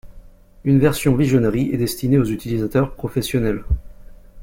Une 0.63 0.79
version 0.79 1.13
Visionary 1.15 1.69
est 1.71 1.77
destinée 1.77 2.17
aux 2.17 2.25
utilisateurs 2.25 2.95
professionnels. 2.95 3.63